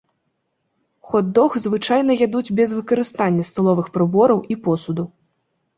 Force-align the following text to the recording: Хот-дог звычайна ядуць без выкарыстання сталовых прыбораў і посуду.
Хот-дог 1.09 1.51
звычайна 1.65 2.17
ядуць 2.27 2.53
без 2.61 2.69
выкарыстання 2.79 3.43
сталовых 3.53 3.95
прыбораў 3.99 4.39
і 4.55 4.61
посуду. 4.67 5.03